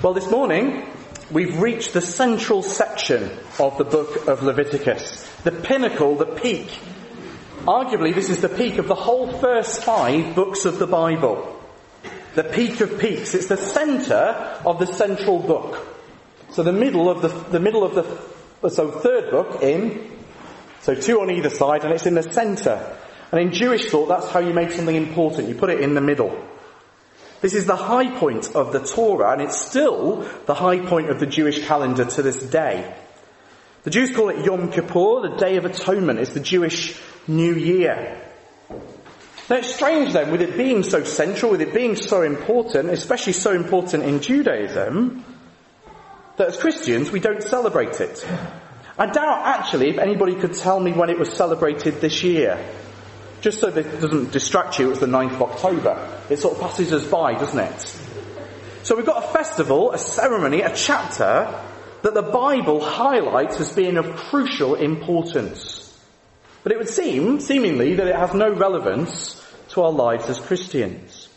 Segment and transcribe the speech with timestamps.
[0.00, 0.88] Well, this morning
[1.28, 6.68] we've reached the central section of the book of Leviticus, the pinnacle, the peak.
[7.62, 11.60] Arguably, this is the peak of the whole first five books of the Bible.
[12.36, 13.34] The peak of peaks.
[13.34, 15.84] It's the center of the central book.
[16.50, 20.12] So the middle of the, the middle of the, so third book in,
[20.80, 22.96] so two on either side, and it's in the center.
[23.32, 25.48] And in Jewish thought, that's how you make something important.
[25.48, 26.40] You put it in the middle.
[27.40, 31.20] This is the high point of the Torah, and it's still the high point of
[31.20, 32.94] the Jewish calendar to this day.
[33.84, 36.18] The Jews call it Yom Kippur, the Day of Atonement.
[36.18, 38.20] It's the Jewish New Year.
[39.48, 43.32] Now it's strange then, with it being so central, with it being so important, especially
[43.32, 45.24] so important in Judaism,
[46.36, 48.26] that as Christians we don't celebrate it.
[48.98, 52.62] I doubt actually if anybody could tell me when it was celebrated this year.
[53.40, 56.22] Just so that it doesn't distract you, it's the 9th of October.
[56.28, 57.80] It sort of passes us by, doesn't it?
[58.82, 61.54] So we've got a festival, a ceremony, a chapter
[62.02, 65.84] that the Bible highlights as being of crucial importance.
[66.62, 71.28] But it would seem, seemingly, that it has no relevance to our lives as Christians.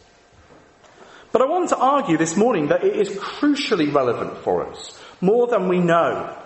[1.31, 5.47] But I want to argue this morning that it is crucially relevant for us, more
[5.47, 6.37] than we know.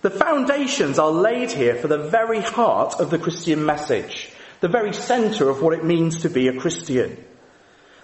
[0.00, 4.92] The foundations are laid here for the very heart of the Christian message the very
[4.92, 7.22] center of what it means to be a Christian.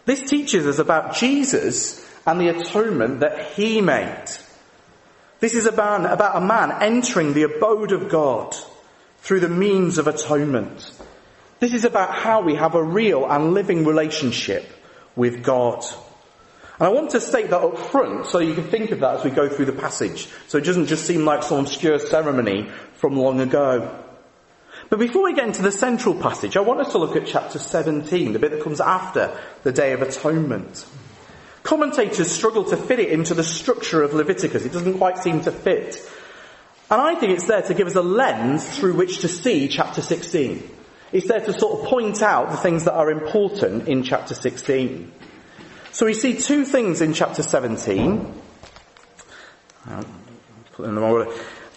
[0.04, 4.26] This teaches us about Jesus and the atonement that he made.
[5.40, 8.54] This is about, about a man entering the abode of God
[9.18, 10.90] through the means of atonement.
[11.60, 14.70] This is about how we have a real and living relationship
[15.16, 15.84] with God.
[16.78, 19.24] And I want to state that up front so you can think of that as
[19.24, 20.28] we go through the passage.
[20.48, 24.04] So it doesn't just seem like some obscure ceremony from long ago.
[24.94, 27.58] But before we get into the central passage, I want us to look at chapter
[27.58, 30.86] 17, the bit that comes after the Day of Atonement.
[31.64, 34.64] Commentators struggle to fit it into the structure of Leviticus.
[34.64, 35.96] It doesn't quite seem to fit.
[36.92, 40.00] And I think it's there to give us a lens through which to see chapter
[40.00, 40.62] 16.
[41.10, 45.10] It's there to sort of point out the things that are important in chapter 16.
[45.90, 48.32] So we see two things in chapter 17.
[50.74, 51.32] Put in the order.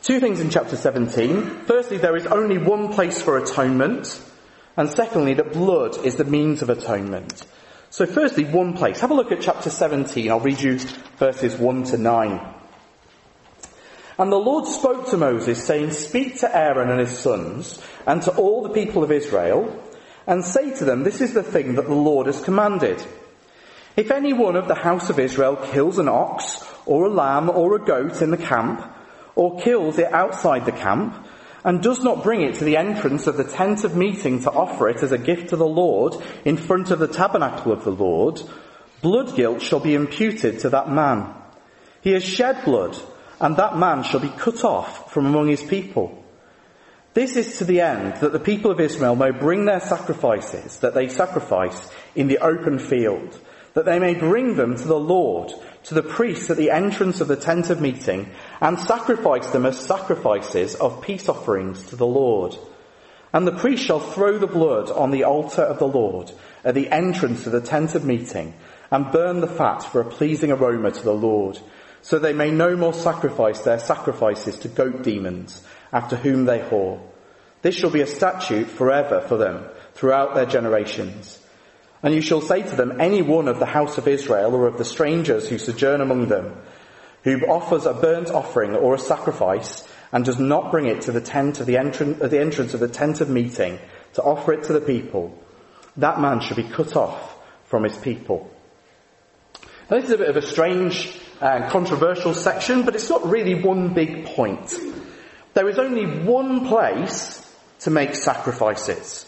[0.08, 1.66] Two things in chapter 17.
[1.66, 4.24] Firstly, there is only one place for atonement.
[4.78, 7.46] And secondly, that blood is the means of atonement.
[7.90, 9.02] So firstly, one place.
[9.02, 10.32] Have a look at chapter 17.
[10.32, 10.80] I'll read you
[11.18, 12.54] verses 1 to 9.
[14.18, 18.32] And the Lord spoke to Moses, saying, Speak to Aaron and his sons, and to
[18.38, 19.78] all the people of Israel,
[20.26, 23.06] and say to them, This is the thing that the Lord has commanded.
[23.98, 27.76] If any one of the house of Israel kills an ox, or a lamb, or
[27.76, 28.94] a goat in the camp,
[29.38, 31.16] or kills it outside the camp,
[31.64, 34.90] and does not bring it to the entrance of the tent of meeting to offer
[34.90, 38.42] it as a gift to the Lord in front of the tabernacle of the Lord,
[39.02, 41.36] blood guilt shall be imputed to that man.
[42.02, 42.98] He has shed blood,
[43.40, 46.24] and that man shall be cut off from among his people.
[47.14, 50.96] This is to the end that the people of Israel may bring their sacrifices that
[50.96, 53.40] they sacrifice in the open field,
[53.78, 57.28] that they may bring them to the Lord to the priests at the entrance of
[57.28, 58.28] the tent of meeting
[58.60, 62.56] and sacrifice them as sacrifices of peace offerings to the Lord.
[63.32, 66.32] And the priest shall throw the blood on the altar of the Lord
[66.64, 68.56] at the entrance of the tent of meeting
[68.90, 71.60] and burn the fat for a pleasing aroma to the Lord,
[72.02, 75.62] so they may no more sacrifice their sacrifices to goat demons
[75.94, 77.00] after whom they whore.
[77.62, 81.44] This shall be a statute forever for them throughout their generations.
[82.08, 84.78] And you shall say to them, any one of the house of Israel or of
[84.78, 86.56] the strangers who sojourn among them,
[87.24, 91.20] who offers a burnt offering or a sacrifice and does not bring it to the
[91.20, 93.78] tent of the, entrance, the entrance of the tent of meeting
[94.14, 95.38] to offer it to the people,
[95.98, 97.36] that man should be cut off
[97.66, 98.50] from his people.
[99.92, 103.62] Now, this is a bit of a strange and controversial section, but it's not really
[103.62, 104.74] one big point.
[105.56, 109.26] There is only one place to make sacrifices.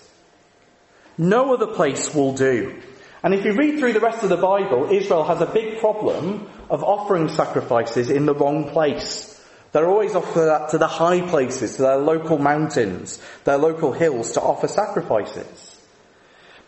[1.20, 2.82] No other place will do.
[3.22, 6.50] And if you read through the rest of the Bible, Israel has a big problem
[6.70, 9.36] of offering sacrifices in the wrong place.
[9.74, 13.92] They're always off to, that, to the high places, to their local mountains, their local
[13.92, 15.82] hills to offer sacrifices.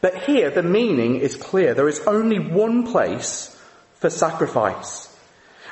[0.01, 1.73] But here the meaning is clear.
[1.73, 3.57] There is only one place
[3.95, 5.07] for sacrifice.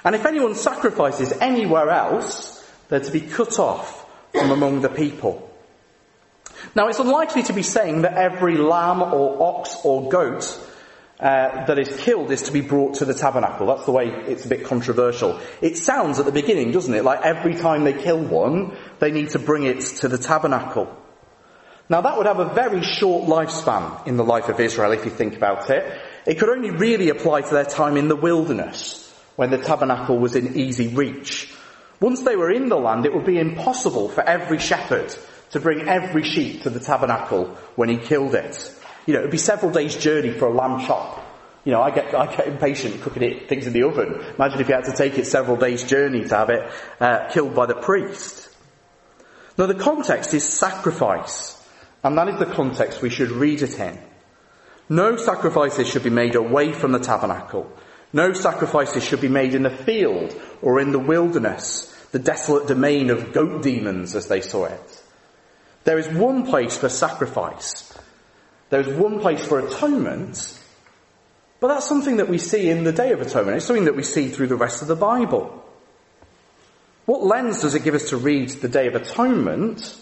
[0.06, 5.49] And if anyone sacrifices anywhere else, they're to be cut off from among the people.
[6.76, 10.60] Now, it's unlikely to be saying that every lamb or ox or goat
[11.20, 13.68] uh, that is killed is to be brought to the tabernacle.
[13.68, 15.40] That's the way it's a bit controversial.
[15.62, 17.04] It sounds at the beginning, doesn't it?
[17.04, 20.96] Like every time they kill one, they need to bring it to the tabernacle.
[21.90, 25.12] Now that would have a very short lifespan in the life of Israel if you
[25.12, 26.00] think about it.
[26.26, 30.36] It could only really apply to their time in the wilderness when the tabernacle was
[30.36, 31.52] in easy reach.
[32.00, 35.14] Once they were in the land, it would be impossible for every shepherd
[35.52, 38.74] to bring every sheep to the tabernacle when he killed it.
[39.06, 41.26] You know, it would be several days' journey for a lamb chop.
[41.66, 44.24] You know, I get, I get impatient cooking it, things in the oven.
[44.36, 47.56] Imagine if you had to take it several days' journey to have it uh, killed
[47.56, 48.50] by the priest.
[49.58, 51.60] Now the context is sacrifice.
[52.04, 54.00] And that is the context we should read it in.
[54.88, 57.72] No sacrifices should be made away from the tabernacle.
[58.14, 63.10] No sacrifices should be made in the field or in the wilderness, the desolate domain
[63.10, 64.99] of goat demons as they saw it.
[65.84, 67.94] There is one place for sacrifice.
[68.70, 70.60] There is one place for atonement.
[71.60, 73.58] But that's something that we see in the Day of Atonement.
[73.58, 75.66] It's something that we see through the rest of the Bible.
[77.06, 79.98] What lens does it give us to read the Day of Atonement?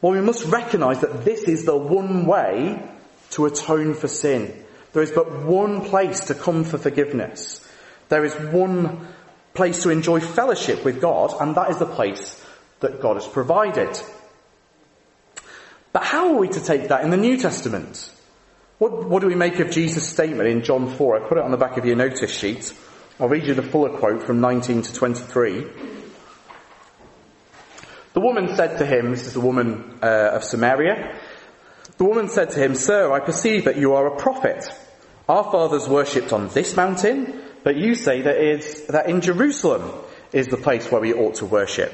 [0.00, 2.82] Well, we must recognize that this is the one way
[3.30, 4.64] to atone for sin.
[4.92, 7.66] There is but one place to come for forgiveness.
[8.08, 9.06] There is one
[9.54, 12.44] place to enjoy fellowship with God, and that is the place
[12.80, 14.00] that God has provided.
[15.92, 18.10] But how are we to take that in the New Testament?
[18.78, 21.16] What, what do we make of Jesus' statement in John 4?
[21.24, 22.72] I put it on the back of your notice sheet.
[23.18, 25.66] I'll read you the fuller quote from 19 to 23.
[28.12, 31.18] The woman said to him, this is the woman uh, of Samaria,
[31.96, 34.72] the woman said to him, Sir, I perceive that you are a prophet.
[35.28, 39.90] Our fathers worshipped on this mountain, but you say that, is, that in Jerusalem
[40.32, 41.92] is the place where we ought to worship.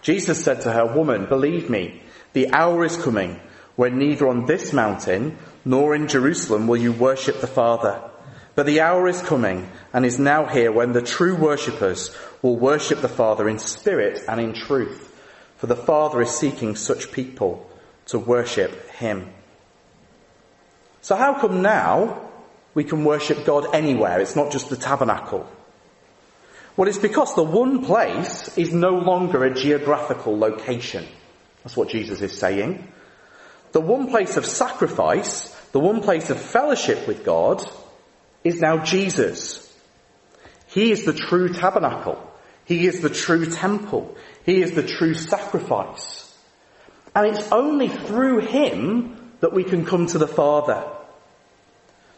[0.00, 2.02] Jesus said to her, Woman, believe me,
[2.36, 3.40] the hour is coming
[3.76, 7.98] when neither on this mountain nor in Jerusalem will you worship the Father.
[8.54, 13.00] But the hour is coming and is now here when the true worshippers will worship
[13.00, 15.18] the Father in spirit and in truth.
[15.56, 17.70] For the Father is seeking such people
[18.08, 19.30] to worship Him.
[21.00, 22.20] So how come now
[22.74, 24.20] we can worship God anywhere?
[24.20, 25.48] It's not just the tabernacle.
[26.76, 31.06] Well, it's because the one place is no longer a geographical location.
[31.66, 32.86] That's what Jesus is saying.
[33.72, 37.68] The one place of sacrifice, the one place of fellowship with God,
[38.44, 39.76] is now Jesus.
[40.68, 42.22] He is the true tabernacle.
[42.66, 44.16] He is the true temple.
[44.44, 46.32] He is the true sacrifice.
[47.16, 50.88] And it's only through him that we can come to the Father.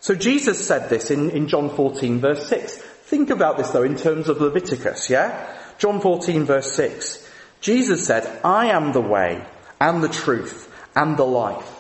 [0.01, 2.77] So Jesus said this in, in John 14 verse 6.
[2.77, 5.57] Think about this though in terms of Leviticus, yeah?
[5.79, 7.25] John 14 verse 6.
[7.61, 9.45] Jesus said, I am the way
[9.81, 11.75] and the truth and the life.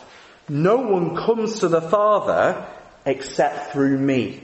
[0.48, 2.66] No one comes to the Father
[3.04, 4.42] except through me.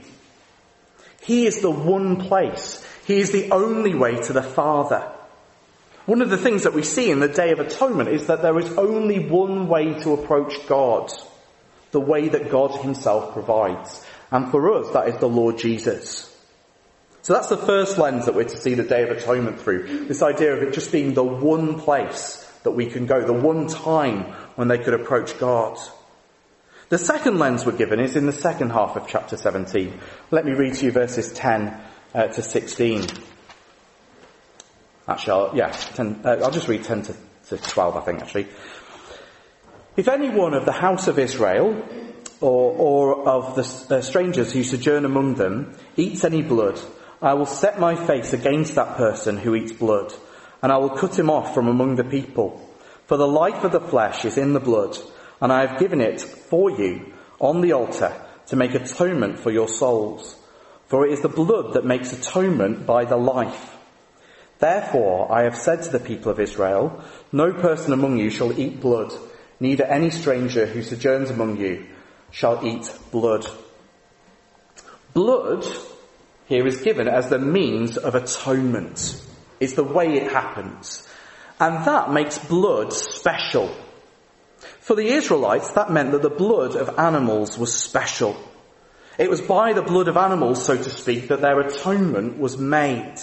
[1.21, 2.85] He is the one place.
[3.05, 5.11] He is the only way to the Father.
[6.05, 8.59] One of the things that we see in the Day of Atonement is that there
[8.59, 11.11] is only one way to approach God.
[11.91, 14.05] The way that God himself provides.
[14.29, 16.34] And for us, that is the Lord Jesus.
[17.25, 20.05] So that's the first lens that we're to see the Day of Atonement through.
[20.05, 23.65] This idea of it just being the one place that we can go, the one
[23.65, 25.75] time when they could approach God.
[26.89, 29.99] The second lens we're given is in the second half of chapter 17.
[30.29, 31.75] Let me read to you verses 10
[32.13, 33.07] uh, to 16.
[35.07, 37.15] Actually, I'll, yeah, 10, uh, I'll just read 10 to,
[37.47, 38.47] to 12, I think, actually.
[39.97, 41.83] If any one of the house of Israel,
[42.39, 46.79] or, or of the uh, strangers who sojourn among them, eats any blood,
[47.21, 50.13] I will set my face against that person who eats blood,
[50.61, 52.61] and I will cut him off from among the people.
[53.07, 54.97] For the life of the flesh is in the blood,
[55.41, 58.13] and I have given it for you on the altar
[58.47, 60.35] to make atonement for your souls.
[60.87, 63.75] For it is the blood that makes atonement by the life.
[64.59, 68.79] Therefore I have said to the people of Israel, no person among you shall eat
[68.79, 69.13] blood,
[69.59, 71.85] neither any stranger who sojourns among you
[72.31, 73.45] shall eat blood.
[75.13, 75.65] Blood
[76.47, 79.21] here is given as the means of atonement.
[79.59, 81.07] It's the way it happens.
[81.59, 83.73] And that makes blood special.
[84.79, 88.35] For the Israelites, that meant that the blood of animals was special.
[89.17, 93.15] It was by the blood of animals, so to speak, that their atonement was made.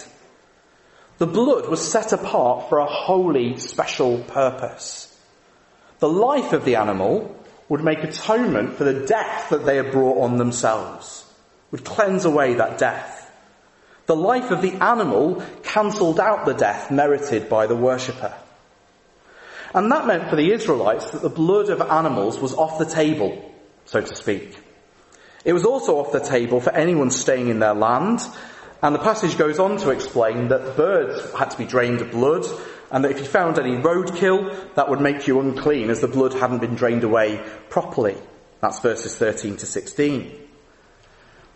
[1.18, 5.08] The blood was set apart for a holy, special purpose.
[5.98, 7.36] The life of the animal
[7.68, 11.24] would make atonement for the death that they had brought on themselves,
[11.72, 13.18] would cleanse away that death.
[14.06, 18.34] The life of the animal cancelled out the death merited by the worshipper.
[19.74, 23.52] And that meant for the Israelites that the blood of animals was off the table,
[23.86, 24.58] so to speak.
[25.44, 28.20] It was also off the table for anyone staying in their land,
[28.82, 32.44] and the passage goes on to explain that birds had to be drained of blood,
[32.90, 36.34] and that if you found any roadkill, that would make you unclean as the blood
[36.34, 38.16] hadn't been drained away properly.
[38.60, 40.41] That's verses 13 to 16.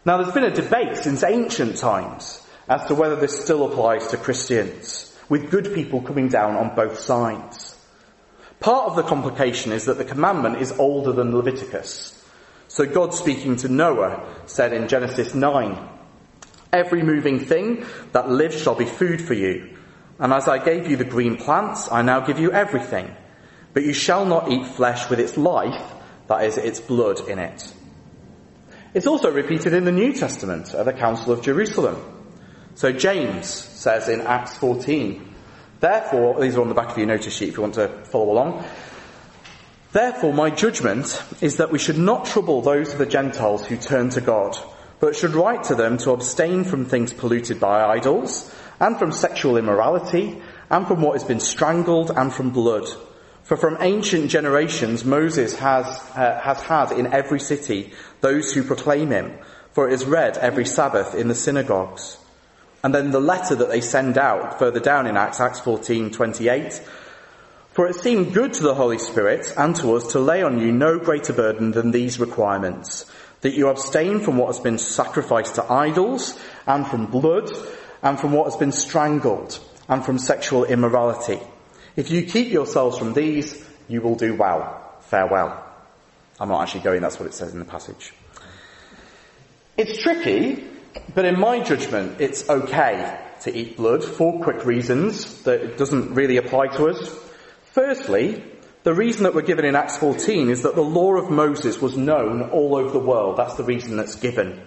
[0.07, 4.17] Now there's been a debate since ancient times as to whether this still applies to
[4.17, 7.77] Christians, with good people coming down on both sides.
[8.61, 12.25] Part of the complication is that the commandment is older than Leviticus.
[12.69, 15.77] So God speaking to Noah said in Genesis 9,
[16.73, 19.77] Every moving thing that lives shall be food for you.
[20.21, 23.13] And as I gave you the green plants, I now give you everything.
[23.75, 25.83] But you shall not eat flesh with its life,
[26.29, 27.73] that is, its blood in it.
[28.97, 32.03] It's also repeated in the New Testament at the Council of Jerusalem.
[32.77, 35.35] So James says in Acts 14,
[35.81, 38.33] Therefore, these are on the back of your notice sheet if you want to follow
[38.33, 38.65] along.
[39.93, 44.09] Therefore, my judgment is that we should not trouble those of the Gentiles who turn
[44.09, 44.57] to God,
[44.99, 48.51] but should write to them to abstain from things polluted by idols,
[48.81, 52.89] and from sexual immorality, and from what has been strangled, and from blood.
[53.47, 55.87] For from ancient generations Moses has,
[56.17, 59.39] uh, has had in every city those who proclaim him,
[59.71, 62.19] for it is read every Sabbath in the synagogues.
[62.83, 66.83] And then the letter that they send out further down in Acts, Acts 14, 28.
[67.71, 70.73] For it seemed good to the Holy Spirit and to us to lay on you
[70.73, 73.07] no greater burden than these requirements,
[73.43, 76.37] that you abstain from what has been sacrificed to idols,
[76.67, 77.49] and from blood,
[78.03, 81.39] and from what has been strangled, and from sexual immorality.
[81.97, 84.95] If you keep yourselves from these, you will do well.
[85.01, 85.65] Farewell.
[86.39, 88.13] I'm not actually going, that's what it says in the passage.
[89.77, 90.67] It's tricky,
[91.15, 96.15] but in my judgment, it's okay to eat blood for quick reasons that it doesn't
[96.15, 97.15] really apply to us.
[97.73, 98.43] Firstly,
[98.83, 101.97] the reason that we're given in Acts 14 is that the law of Moses was
[101.97, 103.37] known all over the world.
[103.37, 104.63] That's the reason that's given.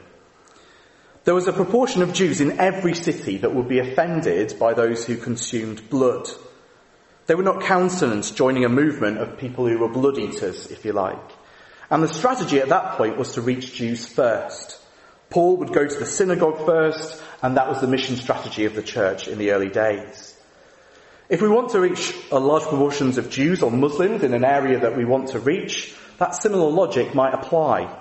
[1.24, 5.05] There was a proportion of Jews in every city that would be offended by those
[5.05, 6.27] who consumed blood.
[7.29, 10.93] They were not countenance joining a movement of people who were blood eaters, if you
[10.93, 11.31] like.
[11.91, 14.81] And the strategy at that point was to reach Jews first.
[15.29, 18.81] Paul would go to the synagogue first, and that was the mission strategy of the
[18.81, 20.36] church in the early days.
[21.29, 24.79] If we want to reach a large proportions of Jews or Muslims in an area
[24.79, 27.95] that we want to reach, that similar logic might apply.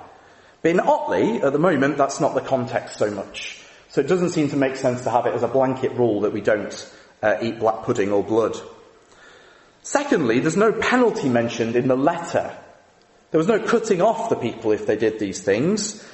[0.63, 3.63] But in Otley, at the moment, that's not the context so much.
[3.89, 6.33] So it doesn't seem to make sense to have it as a blanket rule that
[6.33, 6.91] we don't
[7.23, 8.57] uh, eat black pudding or blood.
[9.89, 12.55] Secondly, there's no penalty mentioned in the letter.
[13.31, 16.07] There was no cutting off the people if they did these things.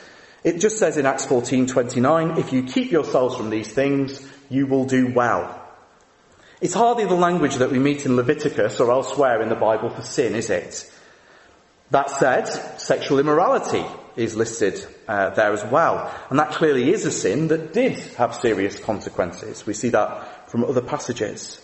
[0.45, 4.85] It just says in Acts 14:29, if you keep yourselves from these things, you will
[4.85, 5.61] do well.
[6.61, 10.02] It's hardly the language that we meet in Leviticus or elsewhere in the Bible for
[10.02, 10.88] sin, is it?
[11.90, 12.45] That said,
[12.78, 16.14] sexual immorality is listed uh, there as well.
[16.31, 19.66] And that clearly is a sin that did have serious consequences.
[19.66, 21.61] We see that from other passages.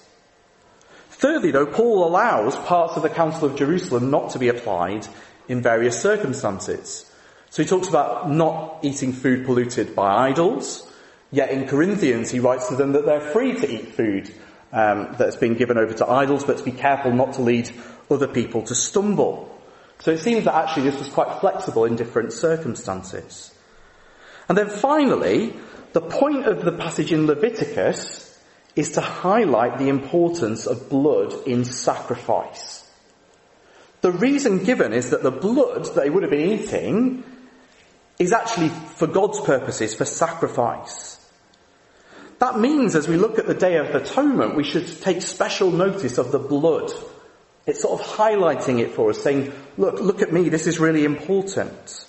[1.21, 5.07] Thirdly, though, Paul allows parts of the Council of Jerusalem not to be applied
[5.49, 7.05] in various circumstances.
[7.50, 10.91] So he talks about not eating food polluted by idols,
[11.31, 14.33] yet in Corinthians he writes to them that they're free to eat food
[14.73, 17.71] um, that's been given over to idols, but to be careful not to lead
[18.11, 19.55] other people to stumble.
[19.99, 23.55] So it seems that actually this was quite flexible in different circumstances.
[24.49, 25.55] And then finally,
[25.93, 28.29] the point of the passage in Leviticus
[28.77, 32.89] is to highlight the importance of blood in sacrifice.
[34.00, 37.25] The reason given is that the blood they would have been eating
[38.19, 41.17] is actually for God's purposes, for sacrifice.
[42.39, 46.17] That means as we look at the Day of Atonement, we should take special notice
[46.17, 46.91] of the blood.
[47.67, 51.05] It's sort of highlighting it for us, saying, look, look at me, this is really
[51.05, 52.07] important.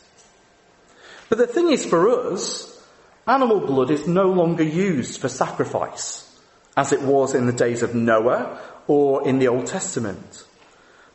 [1.28, 2.82] But the thing is for us,
[3.28, 6.21] animal blood is no longer used for sacrifice
[6.76, 10.46] as it was in the days of Noah or in the Old Testament.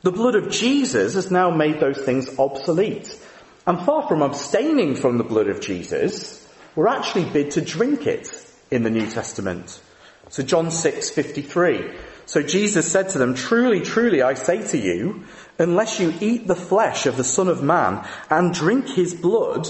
[0.03, 3.19] The blood of Jesus has now made those things obsolete.
[3.67, 6.47] And far from abstaining from the blood of Jesus,
[6.77, 8.31] we're actually bid to drink it
[8.71, 9.81] in the New Testament.
[10.29, 11.93] So John 6:53.
[12.27, 15.25] So Jesus said to them, "Truly, truly I say to you,
[15.59, 19.69] unless you eat the flesh of the Son of Man and drink his blood,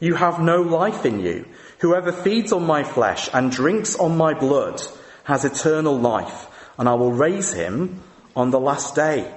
[0.00, 1.44] you have no life in you.
[1.80, 4.82] Whoever feeds on my flesh and drinks on my blood
[5.24, 6.46] has eternal life,
[6.78, 8.02] and I will raise him
[8.36, 9.32] on the last day.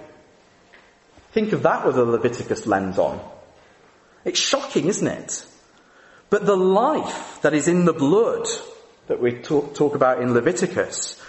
[1.32, 3.20] Think of that with a Leviticus lens on.
[4.26, 5.46] It's shocking, isn't it?
[6.30, 8.48] But the life that is in the blood
[9.08, 11.22] that we talk, talk about in Leviticus,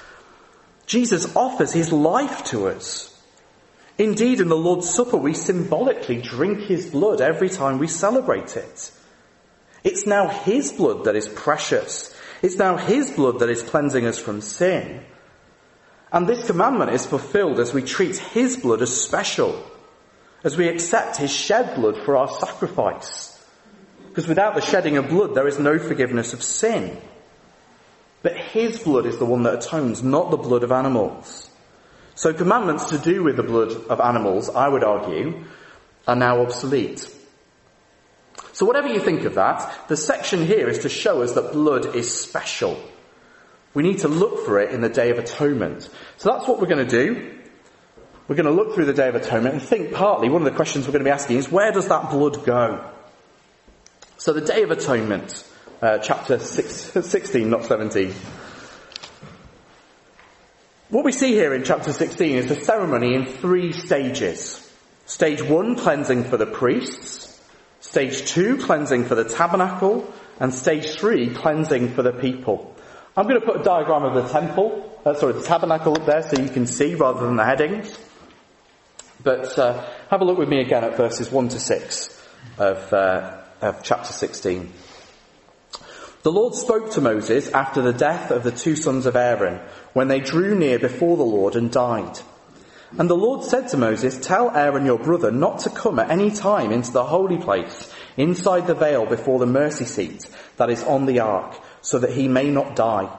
[0.87, 3.11] Jesus offers his life to us.
[3.99, 8.91] Indeed, in the Lord's Supper, we symbolically drink his blood every time we celebrate it.
[9.85, 12.19] It's now His blood that is precious.
[12.43, 15.05] It's now His blood that is cleansing us from sin.
[16.11, 19.63] And this commandment is fulfilled as we treat His blood as special,
[20.43, 23.31] as we accept His shed blood for our sacrifice.
[24.09, 26.97] Because without the shedding of blood, there is no forgiveness of sin.
[28.23, 31.51] But his blood is the one that atones, not the blood of animals.
[32.15, 35.45] So commandments to do with the blood of animals, I would argue,
[36.07, 37.07] are now obsolete.
[38.55, 41.97] So whatever you think of that, the section here is to show us that blood
[41.97, 42.81] is special.
[43.75, 45.91] We need to look for it in the Day of Atonement.
[46.19, 47.37] So that's what we're going to do.
[48.29, 50.55] We're going to look through the Day of Atonement and think partly, one of the
[50.55, 52.89] questions we're going to be asking is, where does that blood go?
[54.19, 55.45] So the Day of Atonement,
[55.83, 58.15] uh, chapter six, 16, not 17.
[60.91, 64.61] What we see here in chapter 16 is the ceremony in three stages.
[65.07, 67.34] Stage one, cleansing for the priests.
[67.95, 70.13] Stage two, cleansing for the tabernacle.
[70.41, 72.75] And stage three, cleansing for the people.
[73.17, 76.29] I'm going to put a diagram of the temple, uh, sorry, the tabernacle up there
[76.29, 77.97] so you can see rather than the headings.
[79.23, 83.43] But uh, have a look with me again at verses 1 to 6 of, uh,
[83.61, 84.73] of chapter 16.
[86.25, 89.61] The Lord spoke to Moses after the death of the two sons of Aaron,
[89.93, 92.19] when they drew near before the Lord and died.
[92.97, 96.31] And the Lord said to Moses, Tell Aaron your brother not to come at any
[96.31, 101.07] time into the holy place, inside the veil before the mercy seat that is on
[101.07, 103.11] the ark, so that he may not die.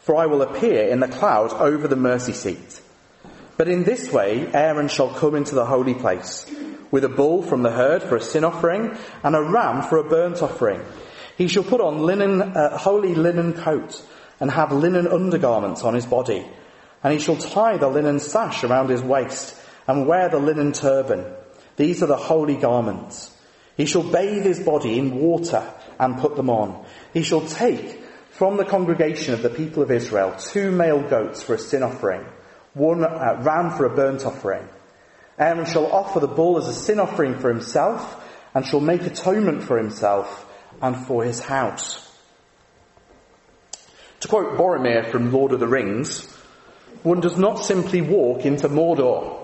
[0.00, 2.82] For I will appear in the cloud over the mercy seat.
[3.56, 6.44] But in this way Aaron shall come into the holy place,
[6.90, 10.04] with a bull from the herd for a sin offering, and a ram for a
[10.04, 10.82] burnt offering.
[11.38, 14.04] He shall put on linen, uh, holy linen coat,
[14.40, 16.46] and have linen undergarments on his body
[17.06, 19.54] and he shall tie the linen sash around his waist
[19.86, 21.24] and wear the linen turban.
[21.76, 23.32] These are the holy garments.
[23.76, 26.84] He shall bathe his body in water and put them on.
[27.14, 31.54] He shall take from the congregation of the people of Israel two male goats for
[31.54, 32.26] a sin offering,
[32.74, 34.68] one uh, ram for a burnt offering.
[35.38, 38.20] Aaron shall offer the bull as a sin offering for himself
[38.52, 40.44] and shall make atonement for himself
[40.82, 42.02] and for his house.
[44.18, 46.32] To quote Boromir from Lord of the Rings,
[47.02, 49.38] one does not simply walk into Mordor.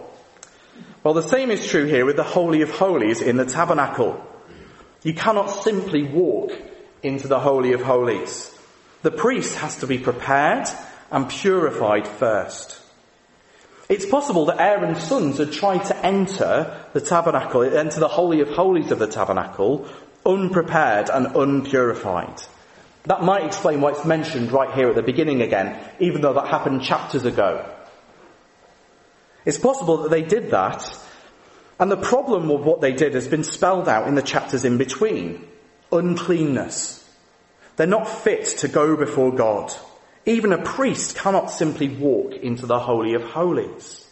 [1.03, 4.25] Well, the same is true here with the Holy of Holies in the tabernacle.
[5.03, 6.53] You cannot simply walk
[7.03, 8.57] into the Holy of Holies.
[9.03, 10.69] The priest has to be prepared
[11.11, 12.81] and purified first.
[13.89, 18.49] It's possible that Aaron's sons had tried to enter the tabernacle, enter the Holy of
[18.49, 19.89] Holies of the tabernacle,
[20.25, 22.41] unprepared and unpurified.
[23.05, 26.49] That might explain why it's mentioned right here at the beginning again, even though that
[26.49, 27.69] happened chapters ago.
[29.45, 30.97] It's possible that they did that,
[31.81, 34.79] and the problem with what they did has been spelled out in the chapters in
[34.79, 35.45] between.
[35.91, 37.01] Uncleanness.
[37.77, 39.73] They're not fit to go before God.
[40.25, 44.07] Even a priest cannot simply walk into the Holy of Holies.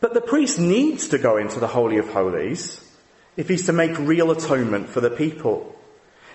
[0.00, 2.78] But the priest needs to go into the Holy of Holies
[3.38, 5.74] if he's to make real atonement for the people.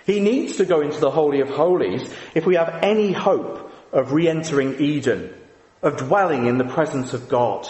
[0.09, 4.11] He needs to go into the Holy of Holies if we have any hope of
[4.11, 5.31] re-entering Eden,
[5.83, 7.67] of dwelling in the presence of God.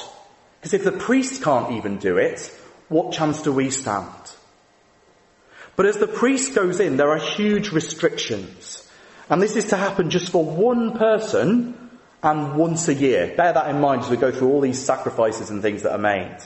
[0.57, 2.39] Because if the priest can't even do it,
[2.87, 4.07] what chance do we stand?
[5.75, 8.89] But as the priest goes in, there are huge restrictions.
[9.29, 11.89] And this is to happen just for one person
[12.23, 13.33] and once a year.
[13.35, 15.97] Bear that in mind as we go through all these sacrifices and things that are
[15.97, 16.37] made.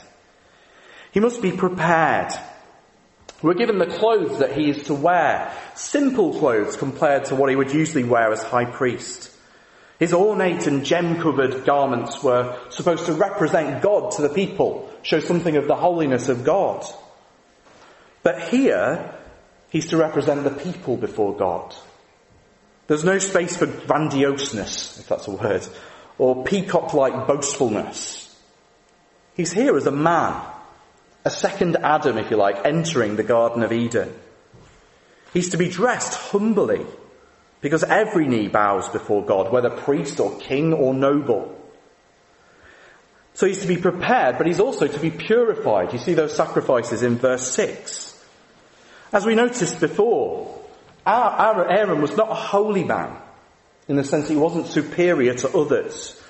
[1.12, 2.32] He must be prepared
[3.44, 5.52] we're given the clothes that he is to wear.
[5.74, 9.30] Simple clothes compared to what he would usually wear as high priest.
[9.98, 15.20] His ornate and gem covered garments were supposed to represent God to the people, show
[15.20, 16.84] something of the holiness of God.
[18.22, 19.14] But here,
[19.68, 21.74] he's to represent the people before God.
[22.86, 25.66] There's no space for grandioseness, if that's a word,
[26.16, 28.34] or peacock-like boastfulness.
[29.36, 30.40] He's here as a man,
[31.24, 34.14] a second Adam, if you like, entering the Garden of Eden.
[35.32, 36.86] He's to be dressed humbly
[37.60, 41.58] because every knee bows before God, whether priest or king or noble.
[43.32, 45.92] So he's to be prepared, but he's also to be purified.
[45.92, 48.24] You see those sacrifices in verse 6.
[49.12, 50.60] As we noticed before,
[51.06, 53.16] our, Aaron was not a holy man
[53.88, 56.20] in the sense he wasn't superior to others.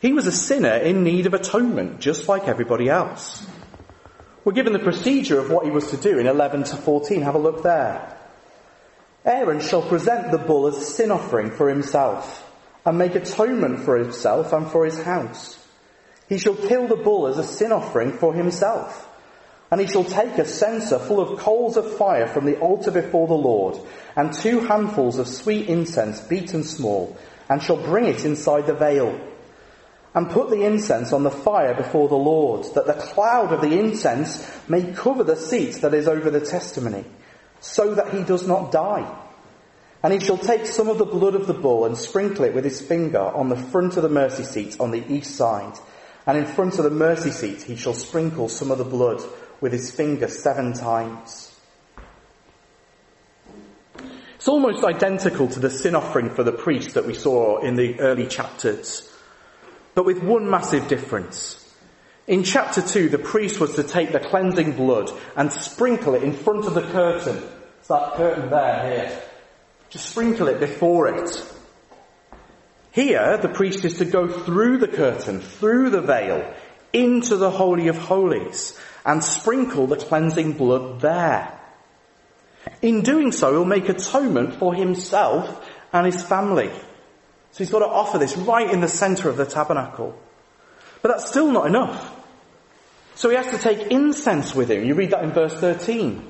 [0.00, 3.46] He was a sinner in need of atonement, just like everybody else.
[4.44, 7.22] We're given the procedure of what he was to do in 11 to 14.
[7.22, 8.16] Have a look there.
[9.24, 12.50] Aaron shall present the bull as a sin offering for himself
[12.84, 15.64] and make atonement for himself and for his house.
[16.28, 19.08] He shall kill the bull as a sin offering for himself.
[19.70, 23.26] And he shall take a censer full of coals of fire from the altar before
[23.26, 23.78] the Lord,
[24.16, 27.16] and two handfuls of sweet incense beaten small,
[27.48, 29.18] and shall bring it inside the veil
[30.14, 33.78] and put the incense on the fire before the Lord, that the cloud of the
[33.78, 37.04] incense may cover the seat that is over the testimony.
[37.62, 39.08] so that he does not die.
[40.02, 42.64] And he shall take some of the blood of the bull and sprinkle it with
[42.64, 45.78] his finger on the front of the mercy seat on the east side.
[46.26, 49.22] And in front of the mercy seat he shall sprinkle some of the blood
[49.60, 51.56] with his finger seven times.
[54.34, 58.00] It's almost identical to the sin offering for the priest that we saw in the
[58.00, 59.08] early chapters,
[59.94, 61.58] but with one massive difference.
[62.26, 66.32] In chapter 2, the priest was to take the cleansing blood and sprinkle it in
[66.32, 67.42] front of the curtain.
[67.78, 69.22] It's that curtain there, here.
[69.90, 71.54] Just sprinkle it before it.
[72.92, 76.54] Here, the priest is to go through the curtain, through the veil,
[76.92, 81.58] into the Holy of Holies, and sprinkle the cleansing blood there.
[82.80, 86.70] In doing so, he'll make atonement for himself and his family.
[87.52, 90.18] So he's got to offer this right in the center of the tabernacle.
[91.02, 92.18] But that's still not enough.
[93.14, 94.84] So he has to take incense with him.
[94.84, 96.28] You read that in verse 13.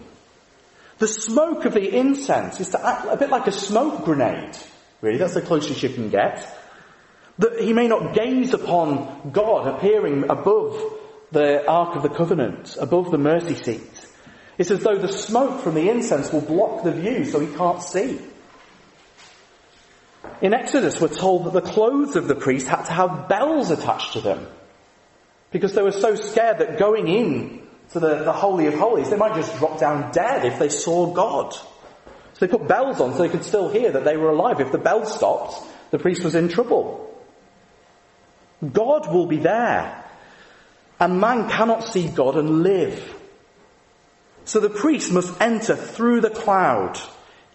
[0.98, 4.56] The smoke of the incense is to act a bit like a smoke grenade.
[5.00, 6.46] Really, that's the closest you can get.
[7.38, 10.80] That he may not gaze upon God appearing above
[11.30, 14.06] the Ark of the Covenant, above the mercy seat.
[14.58, 17.82] It's as though the smoke from the incense will block the view so he can't
[17.82, 18.20] see.
[20.40, 24.14] In Exodus, we're told that the clothes of the priest had to have bells attached
[24.14, 24.46] to them
[25.50, 29.16] because they were so scared that going in to the, the Holy of Holies, they
[29.16, 31.52] might just drop down dead if they saw God.
[31.52, 34.60] So they put bells on so they could still hear that they were alive.
[34.60, 37.08] If the bell stopped, the priest was in trouble.
[38.60, 40.04] God will be there.
[40.98, 43.18] And man cannot see God and live.
[44.44, 46.98] So the priest must enter through the cloud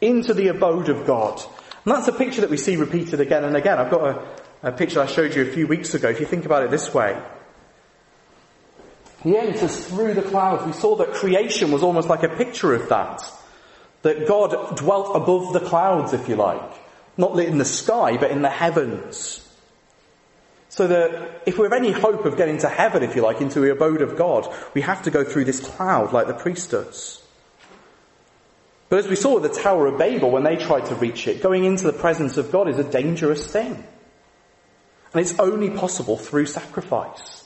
[0.02, 1.42] into the abode of God.
[1.88, 3.78] And that's a picture that we see repeated again and again.
[3.78, 6.10] I've got a, a picture I showed you a few weeks ago.
[6.10, 7.18] If you think about it this way,
[9.24, 10.66] he enters through the clouds.
[10.66, 13.24] We saw that creation was almost like a picture of that.
[14.02, 16.74] That God dwelt above the clouds, if you like.
[17.16, 19.50] Not in the sky, but in the heavens.
[20.68, 23.62] So that if we have any hope of getting to heaven, if you like, into
[23.62, 27.24] the abode of God, we have to go through this cloud like the priest does.
[28.90, 31.42] But as we saw with the Tower of Babel, when they tried to reach it,
[31.42, 33.84] going into the presence of God is a dangerous thing.
[35.14, 37.44] And it's only possible through sacrifice.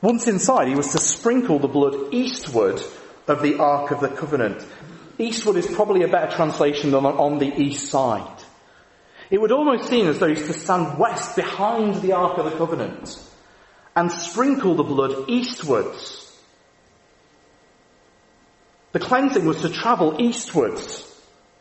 [0.00, 2.80] Once inside, he was to sprinkle the blood eastward
[3.28, 4.64] of the Ark of the Covenant.
[5.18, 8.42] Eastward is probably a better translation than on the east side.
[9.30, 12.56] It would almost seem as though he's to stand west behind the Ark of the
[12.58, 13.18] Covenant
[13.94, 16.21] and sprinkle the blood eastwards.
[18.92, 21.08] The cleansing was to travel eastwards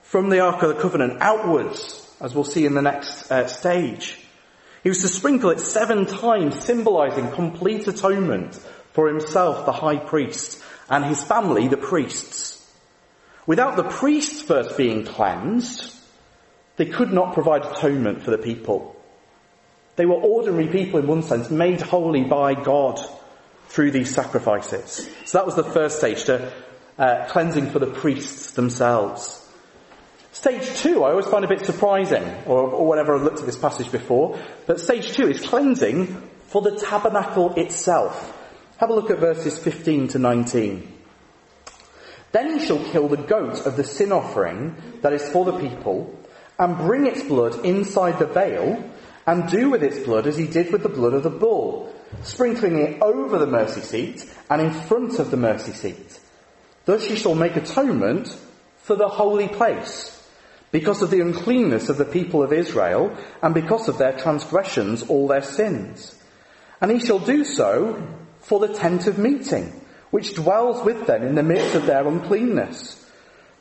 [0.04, 4.20] from the Ark of the Covenant outwards, as we'll see in the next uh, stage.
[4.84, 8.56] He was to sprinkle it seven times, symbolizing complete atonement
[8.92, 12.58] for himself, the high priest, and his family, the priests.
[13.48, 15.96] Without the priests first being cleansed,
[16.76, 18.96] they could not provide atonement for the people.
[19.96, 23.00] They were ordinary people in one sense, made holy by God
[23.70, 25.10] through these sacrifices.
[25.26, 26.52] So that was the first stage, to
[27.02, 29.40] uh, cleansing for the priests themselves.
[30.34, 33.58] Stage two, I always find a bit surprising, or, or whenever I've looked at this
[33.58, 36.06] passage before, but stage two is cleansing
[36.46, 38.38] for the tabernacle itself.
[38.78, 41.00] Have a look at verses 15 to 19.
[42.34, 46.16] Then he shall kill the goat of the sin offering that is for the people,
[46.60, 48.92] and bring its blood inside the veil
[49.26, 52.78] and do with its blood as he did with the blood of the bull, sprinkling
[52.78, 56.20] it over the mercy seat and in front of the mercy seat.
[56.92, 58.38] Thus he shall make atonement
[58.80, 60.22] for the holy place
[60.72, 65.26] because of the uncleanness of the people of Israel and because of their transgressions, all
[65.26, 66.14] their sins.
[66.82, 68.06] And he shall do so
[68.42, 69.72] for the tent of meeting,
[70.10, 73.02] which dwells with them in the midst of their uncleanness.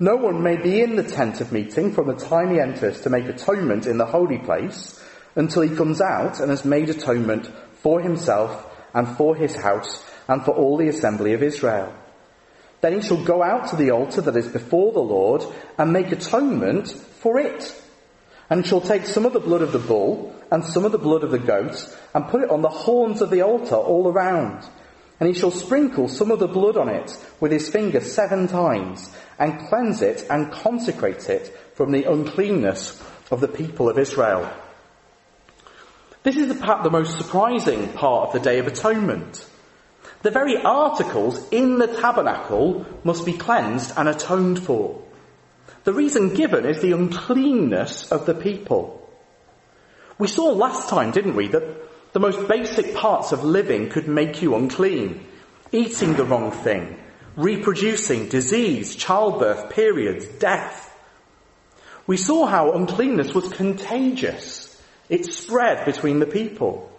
[0.01, 3.11] No one may be in the tent of meeting from the time he enters to
[3.11, 5.01] make atonement in the holy place
[5.37, 10.45] until he comes out and has made atonement for himself and for his house and
[10.45, 11.95] for all the assembly of Israel.
[12.81, 15.45] Then he shall go out to the altar that is before the Lord
[15.77, 17.75] and make atonement for it.
[18.49, 21.23] And shall take some of the blood of the bull and some of the blood
[21.23, 24.67] of the goat and put it on the horns of the altar all around.
[25.21, 29.15] And he shall sprinkle some of the blood on it with his finger seven times
[29.39, 34.51] and cleanse it and consecrate it from the uncleanness of the people of Israel.
[36.23, 39.47] This is part, the most surprising part of the Day of Atonement.
[40.23, 45.03] The very articles in the tabernacle must be cleansed and atoned for.
[45.85, 49.09] The reason given is the uncleanness of the people.
[50.19, 54.43] We saw last time, didn't we, that the most basic parts of living could make
[54.43, 55.27] you unclean.
[55.73, 56.99] Eating the wrong thing,
[57.37, 60.95] reproducing, disease, childbirth, periods, death.
[62.07, 64.67] We saw how uncleanness was contagious.
[65.09, 66.91] It spread between the people.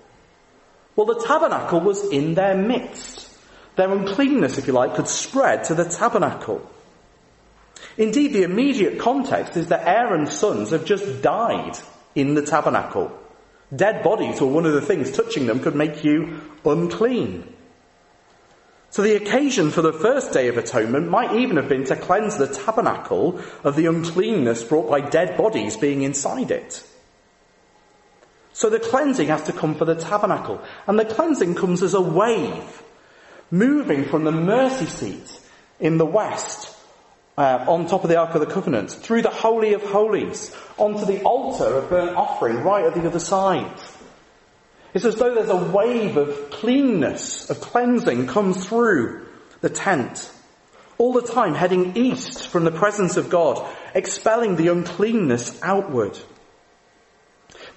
[0.96, 3.30] Well, the tabernacle was in their midst.
[3.76, 6.70] Their uncleanness, if you like, could spread to the tabernacle.
[7.98, 11.78] Indeed, the immediate context is that Aaron's sons have just died
[12.16, 13.18] in the tabernacle.
[13.74, 17.48] Dead bodies or one of the things touching them could make you unclean.
[18.90, 22.38] So the occasion for the first day of atonement might even have been to cleanse
[22.38, 26.86] the tabernacle of the uncleanness brought by dead bodies being inside it.
[28.62, 30.62] So the cleansing has to come for the tabernacle.
[30.86, 32.84] And the cleansing comes as a wave,
[33.50, 35.40] moving from the mercy seat
[35.80, 36.72] in the west,
[37.40, 41.06] uh, on top of the Ark of the Covenant, through the Holy of Holies, onto
[41.06, 43.82] the altar of burnt offering right at the other side.
[44.94, 49.26] It's as though there's a wave of cleanness, of cleansing comes through
[49.62, 50.32] the tent.
[51.00, 56.20] All the time heading east from the presence of God, expelling the uncleanness outward.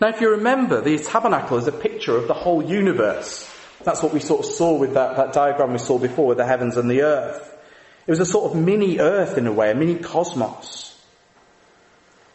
[0.00, 3.50] Now if you remember, the tabernacle is a picture of the whole universe.
[3.84, 6.46] That's what we sort of saw with that, that diagram we saw before with the
[6.46, 7.56] heavens and the earth.
[8.06, 10.94] It was a sort of mini earth in a way, a mini cosmos.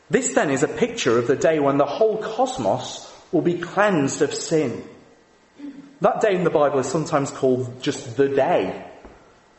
[0.09, 4.21] This then is a picture of the day when the whole cosmos will be cleansed
[4.21, 4.83] of sin.
[6.01, 8.85] That day in the Bible is sometimes called just the day.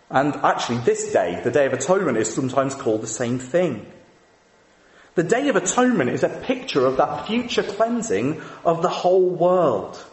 [0.09, 3.87] And actually this day, the Day of Atonement, is sometimes called the same thing.
[5.15, 10.05] The Day of Atonement is a picture of that future cleansing of the whole world.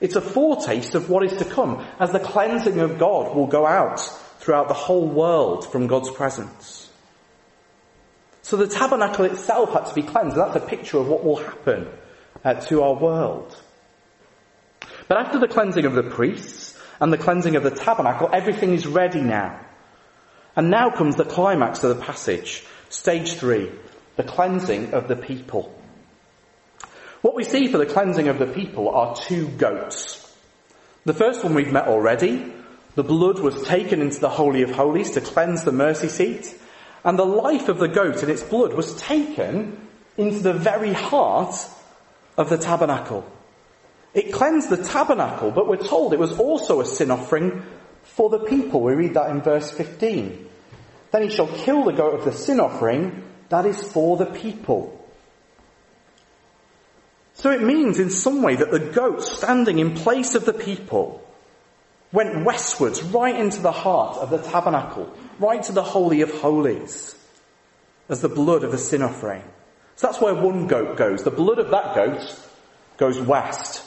[0.00, 3.66] It's a foretaste of what is to come as the cleansing of God will go
[3.66, 4.00] out
[4.38, 6.90] throughout the whole world from God's presence.
[8.42, 10.36] So the tabernacle itself had to be cleansed.
[10.36, 11.88] That's a picture of what will happen
[12.42, 13.54] uh, to our world.
[15.06, 18.86] But after the cleansing of the priests and the cleansing of the tabernacle, everything is
[18.86, 19.60] ready now.
[20.56, 23.70] And now comes the climax of the passage, stage three,
[24.20, 25.74] the cleansing of the people.
[27.22, 30.30] What we see for the cleansing of the people are two goats.
[31.06, 32.52] The first one we've met already.
[32.96, 36.54] The blood was taken into the Holy of Holies to cleanse the mercy seat.
[37.02, 41.54] And the life of the goat and its blood was taken into the very heart
[42.36, 43.24] of the tabernacle.
[44.12, 47.62] It cleansed the tabernacle, but we're told it was also a sin offering
[48.02, 48.82] for the people.
[48.82, 50.46] We read that in verse 15.
[51.10, 54.96] Then he shall kill the goat of the sin offering, that is for the people.
[57.34, 61.26] So it means in some way that the goat standing in place of the people
[62.12, 67.16] went westwards right into the heart of the tabernacle, right to the Holy of Holies,
[68.08, 69.42] as the blood of the sin offering.
[69.96, 71.22] So that's where one goat goes.
[71.22, 72.48] The blood of that goat
[72.96, 73.84] goes west.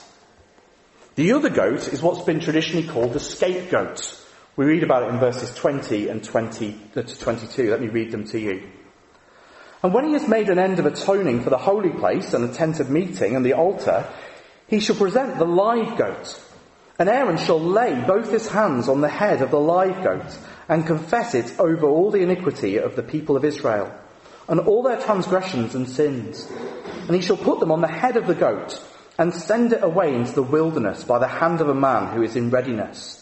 [1.15, 4.19] The other goat is what's been traditionally called the scapegoat.
[4.56, 7.71] We read about it in verses 20 and 20 uh, to 22.
[7.71, 8.69] Let me read them to you.
[9.84, 12.54] And when he has made an end of atoning for the holy place and the
[12.54, 14.08] tent of meeting and the altar,
[14.67, 16.41] he shall present the live goat.
[16.98, 20.38] And Aaron shall lay both his hands on the head of the live goat
[20.69, 23.93] and confess it over all the iniquity of the people of Israel
[24.48, 26.50] and all their transgressions and sins.
[27.08, 28.82] And he shall put them on the head of the goat
[29.17, 32.36] and send it away into the wilderness by the hand of a man who is
[32.36, 33.19] in readiness.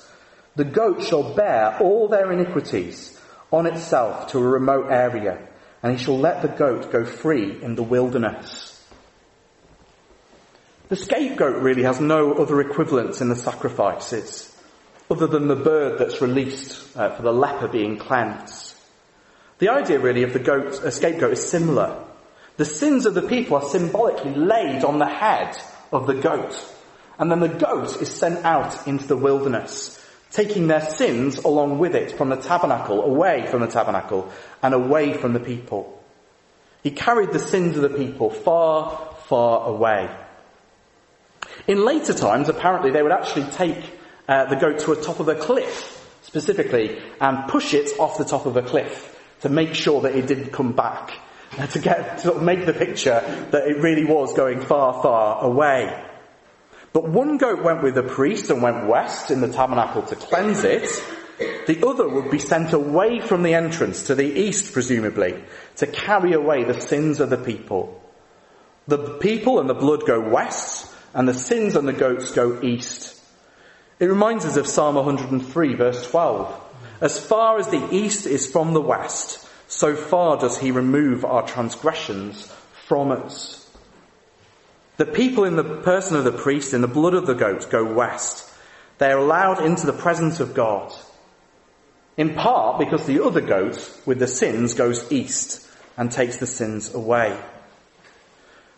[0.56, 3.20] The goat shall bear all their iniquities
[3.52, 5.48] on itself to a remote area,
[5.84, 8.68] and he shall let the goat go free in the wilderness.
[10.90, 14.54] The scapegoat really has no other equivalents in the sacrifices
[15.10, 18.76] other than the bird that's released uh, for the leper being cleansed.
[19.60, 22.04] The idea really of the goat, a scapegoat is similar.
[22.58, 25.58] The sins of the people are symbolically laid on the head
[25.92, 26.58] of the goat.
[27.20, 30.01] And then the goat is sent out into the wilderness,
[30.32, 34.32] taking their sins along with it from the tabernacle, away from the tabernacle,
[34.64, 36.02] and away from the people.
[36.84, 40.10] He carried the sins of the people far, far away.
[41.68, 43.78] In later times, apparently, they would actually take
[44.28, 48.26] uh, the goat to the top of a cliff, specifically, and push it off the
[48.26, 51.14] top of a cliff to make sure that it didn't come back,
[51.72, 53.20] to get, to sort of make the picture
[53.52, 56.08] that it really was going far, far away.
[56.94, 60.64] But one goat went with the priest and went west in the tabernacle to cleanse
[60.64, 60.88] it.
[61.68, 65.42] The other would be sent away from the entrance to the east, presumably,
[65.78, 68.02] to carry away the sins of the people.
[68.88, 73.20] The people and the blood go west, and the sins and the goats go east.
[74.00, 76.68] It reminds us of Psalm 103 verse 12.
[77.02, 81.48] As far as the east is from the west, so far does he remove our
[81.48, 82.52] transgressions
[82.88, 83.61] from us.
[85.02, 87.84] The people in the person of the priest, in the blood of the goat, go
[87.84, 88.48] west.
[89.00, 90.94] They are allowed into the presence of God.
[92.18, 96.94] In part because the other goat with the sins goes east and takes the sins
[96.94, 97.36] away.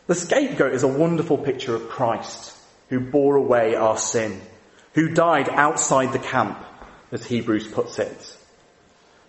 [0.08, 2.56] The scapegoat is a wonderful picture of Christ
[2.88, 4.40] who bore away our sin,
[4.94, 6.58] who died outside the camp,
[7.12, 8.38] as Hebrews puts it.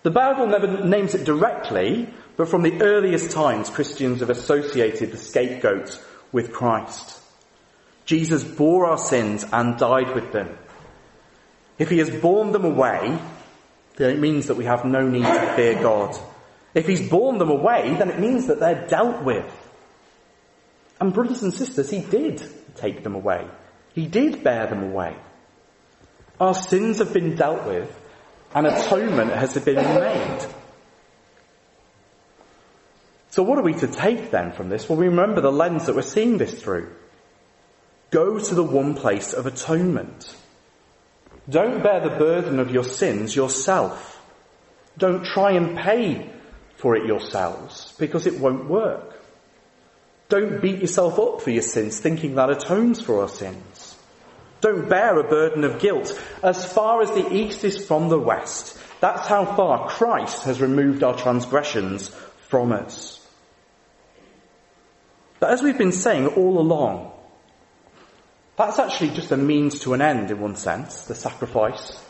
[0.03, 5.17] The Bible never names it directly, but from the earliest times Christians have associated the
[5.17, 6.01] scapegoat
[6.35, 7.21] with Christ.
[8.03, 10.57] Jesus bore our sins and died with them.
[11.79, 13.17] If he has borne them away,
[13.95, 16.13] then it means that we have no need to fear God.
[16.73, 19.49] If he's borne them away, then it means that they're dealt with.
[20.99, 22.43] And brothers and sisters, he did
[22.75, 23.47] take them away.
[23.93, 25.15] He did bear them away.
[26.37, 27.89] Our sins have been dealt with
[28.53, 30.45] and atonement has been made.
[33.35, 34.87] So what are we to take then from this?
[34.87, 36.89] Well, we remember the lens that we're seeing this through.
[38.09, 40.33] Go to the one place of atonement.
[41.49, 44.23] Don't bear the burden of your sins yourself.
[44.97, 46.29] Don't try and pay
[46.77, 49.21] for it yourselves because it won't work.
[50.29, 53.97] Don't beat yourself up for your sins thinking that atones for our sins.
[54.61, 56.17] Don't bear a burden of guilt.
[56.41, 61.03] As far as the east is from the west, that's how far Christ has removed
[61.03, 62.07] our transgressions
[62.47, 63.14] from us.
[65.39, 67.11] But as we've been saying all along,
[68.57, 72.01] that's actually just a means to an end in one sense, the sacrifice.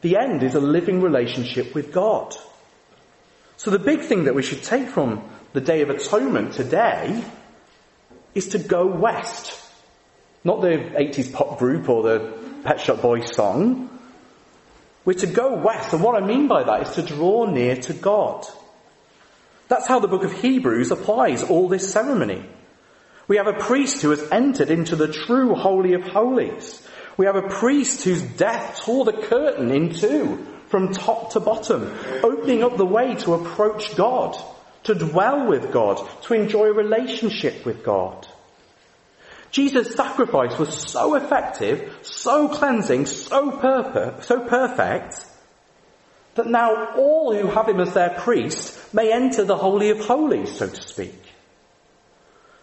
[0.00, 2.34] The end is a living relationship with God.
[3.56, 7.24] So the big thing that we should take from the Day of Atonement today
[8.34, 9.58] is to go west.
[10.42, 12.32] Not the 80s pop group or the
[12.64, 13.88] Pet Shop Boys song.
[15.04, 17.92] We're to go west, and what I mean by that is to draw near to
[17.92, 18.46] God.
[19.72, 22.44] That's how the book of Hebrews applies all this ceremony.
[23.26, 26.86] We have a priest who has entered into the true Holy of Holies.
[27.16, 31.90] We have a priest whose death tore the curtain in two from top to bottom,
[32.22, 34.36] opening up the way to approach God,
[34.82, 38.28] to dwell with God, to enjoy a relationship with God.
[39.52, 45.24] Jesus' sacrifice was so effective, so cleansing, so, so perfect,
[46.34, 50.56] that now all who have him as their priest may enter the Holy of Holies,
[50.56, 51.14] so to speak.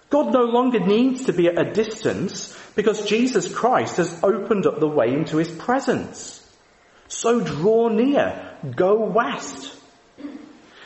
[0.09, 4.79] God no longer needs to be at a distance because Jesus Christ has opened up
[4.79, 6.35] the way into his presence.
[7.07, 9.75] So draw near, go west.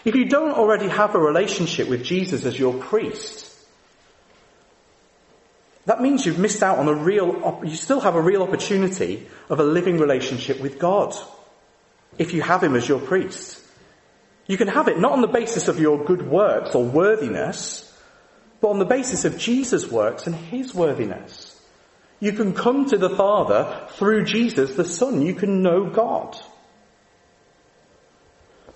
[0.03, 3.49] If you don't already have a relationship with Jesus as your priest,
[5.85, 9.59] that means you've missed out on a real, you still have a real opportunity of
[9.59, 11.13] a living relationship with God.
[12.17, 13.59] If you have Him as your priest.
[14.45, 17.89] You can have it not on the basis of your good works or worthiness,
[18.61, 21.59] but on the basis of Jesus' works and His worthiness.
[22.19, 25.21] You can come to the Father through Jesus the Son.
[25.21, 26.37] You can know God.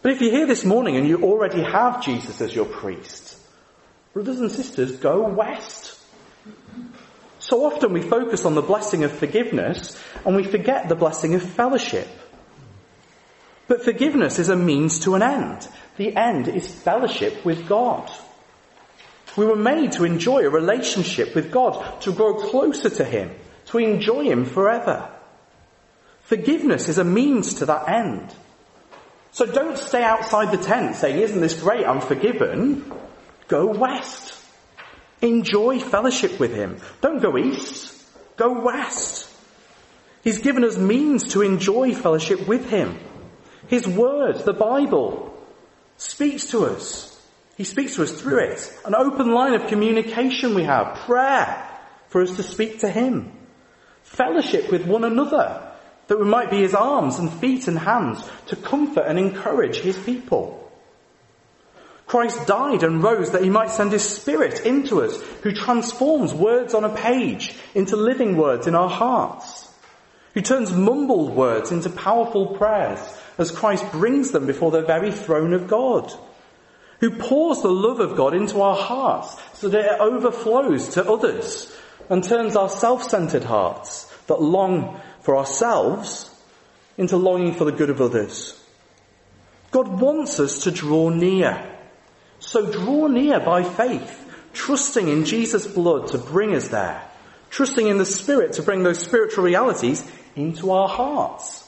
[0.01, 3.37] But if you're here this morning and you already have Jesus as your priest,
[4.13, 5.99] brothers and sisters, go west.
[7.39, 11.43] So often we focus on the blessing of forgiveness and we forget the blessing of
[11.43, 12.07] fellowship.
[13.67, 15.67] But forgiveness is a means to an end.
[15.97, 18.09] The end is fellowship with God.
[19.35, 23.31] We were made to enjoy a relationship with God, to grow closer to Him,
[23.67, 25.09] to enjoy Him forever.
[26.21, 28.33] Forgiveness is a means to that end.
[29.31, 32.91] So don't stay outside the tent saying, isn't this great, I'm forgiven.
[33.47, 34.33] Go west.
[35.21, 36.77] Enjoy fellowship with Him.
[37.01, 37.93] Don't go east.
[38.35, 39.29] Go west.
[40.23, 42.97] He's given us means to enjoy fellowship with Him.
[43.67, 45.33] His Word, the Bible,
[45.97, 47.13] speaks to us.
[47.57, 48.79] He speaks to us through it.
[48.85, 50.97] An open line of communication we have.
[50.99, 51.67] Prayer
[52.07, 53.31] for us to speak to Him.
[54.03, 55.63] Fellowship with one another.
[56.07, 59.97] That we might be His arms and feet and hands to comfort and encourage His
[59.97, 60.63] people.
[62.05, 66.73] Christ died and rose that He might send His Spirit into us who transforms words
[66.73, 69.67] on a page into living words in our hearts.
[70.33, 72.99] Who turns mumbled words into powerful prayers
[73.37, 76.11] as Christ brings them before the very throne of God
[76.99, 81.73] who pours the love of God into our hearts so that it overflows to others
[82.09, 86.33] and turns our self-centered hearts that long for ourselves
[86.97, 88.59] into longing for the good of others.
[89.71, 91.75] God wants us to draw near.
[92.39, 97.03] So draw near by faith, trusting in Jesus' blood to bring us there,
[97.49, 101.67] trusting in the Spirit to bring those spiritual realities into our hearts.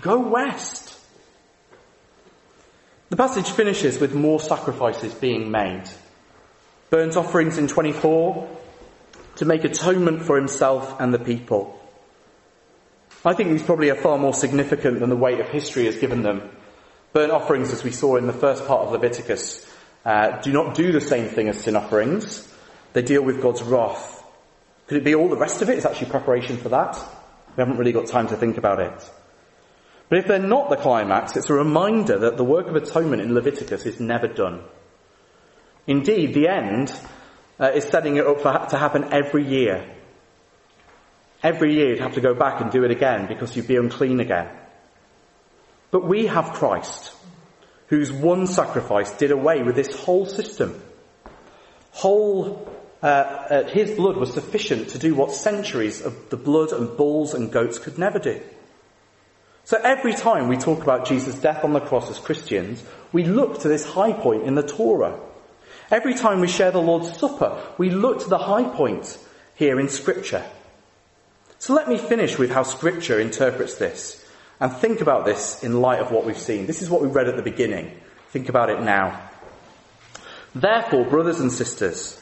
[0.00, 0.91] Go west.
[3.12, 5.84] The passage finishes with more sacrifices being made.
[6.88, 8.48] Burnt offerings in 24
[9.36, 11.78] to make atonement for himself and the people.
[13.22, 16.22] I think these probably are far more significant than the weight of history has given
[16.22, 16.48] them.
[17.12, 19.70] Burnt offerings, as we saw in the first part of Leviticus,
[20.06, 22.50] uh, do not do the same thing as sin offerings.
[22.94, 24.24] They deal with God's wrath.
[24.86, 26.96] Could it be all the rest of it is actually preparation for that?
[27.58, 29.10] We haven't really got time to think about it.
[30.12, 33.32] But if they're not the climax, it's a reminder that the work of atonement in
[33.32, 34.62] Leviticus is never done.
[35.86, 36.94] Indeed, the end
[37.58, 39.90] uh, is setting it up for, to happen every year.
[41.42, 44.20] Every year you'd have to go back and do it again because you'd be unclean
[44.20, 44.50] again.
[45.90, 47.14] But we have Christ,
[47.86, 50.78] whose one sacrifice did away with this whole system.
[51.92, 52.70] Whole,
[53.02, 57.32] uh, uh, his blood was sufficient to do what centuries of the blood and bulls
[57.32, 58.42] and goats could never do.
[59.64, 62.82] So every time we talk about Jesus' death on the cross as Christians,
[63.12, 65.18] we look to this high point in the Torah.
[65.90, 69.18] Every time we share the Lord's Supper, we look to the high point
[69.54, 70.44] here in Scripture.
[71.58, 74.24] So let me finish with how Scripture interprets this
[74.58, 76.66] and think about this in light of what we've seen.
[76.66, 77.92] This is what we read at the beginning.
[78.30, 79.30] Think about it now.
[80.54, 82.20] Therefore, brothers and sisters,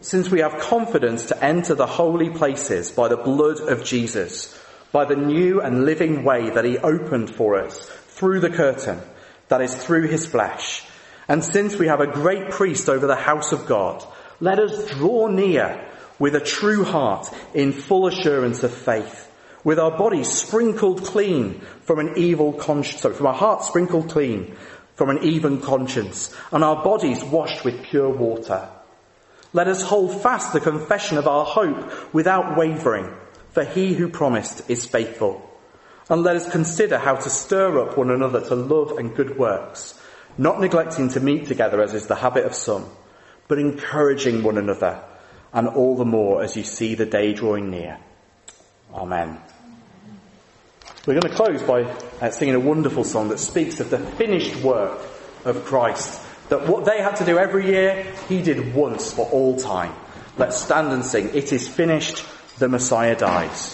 [0.00, 4.58] since we have confidence to enter the holy places by the blood of Jesus,
[4.92, 9.00] by the new and living way that he opened for us through the curtain,
[9.48, 10.84] that is through his flesh,
[11.28, 14.04] and since we have a great priest over the house of God,
[14.40, 15.88] let us draw near
[16.18, 19.30] with a true heart in full assurance of faith,
[19.62, 24.56] with our bodies sprinkled clean from an evil conscience, sorry, from our hearts sprinkled clean
[24.96, 28.68] from an even conscience, and our bodies washed with pure water.
[29.52, 33.14] Let us hold fast the confession of our hope without wavering,
[33.52, 35.46] for he who promised is faithful.
[36.08, 39.98] And let us consider how to stir up one another to love and good works,
[40.36, 42.88] not neglecting to meet together as is the habit of some,
[43.48, 45.02] but encouraging one another
[45.52, 47.98] and all the more as you see the day drawing near.
[48.92, 49.38] Amen.
[51.06, 51.82] We're going to close by
[52.20, 55.00] uh, singing a wonderful song that speaks of the finished work
[55.44, 56.20] of Christ.
[56.50, 59.94] That what they had to do every year, he did once for all time.
[60.36, 61.30] Let's stand and sing.
[61.34, 62.24] It is finished.
[62.60, 63.68] The Messiah dies.